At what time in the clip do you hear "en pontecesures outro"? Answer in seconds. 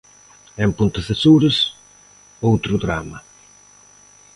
0.65-2.73